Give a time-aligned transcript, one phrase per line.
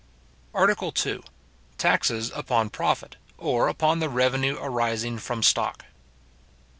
[0.55, 5.85] ARTICLE II.—Taxes upon Profit, or upon the Revenue arising from Stock.